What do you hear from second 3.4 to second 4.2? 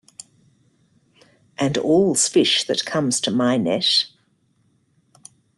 net.